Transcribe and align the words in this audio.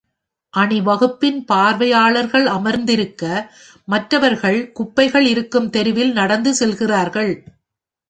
அணிவகுப்பின் 0.53 1.37
பார்வையாளர்கள் 1.45 2.47
அமர்ந்திருக்க, 2.47 3.23
மற்றவர்கள் 3.85 4.71
குப்பைகள் 4.71 5.27
இருக்கும் 5.27 5.69
தெருவில் 5.69 6.11
நடந்து 6.11 6.53
செல்கிறார்கள். 6.53 7.33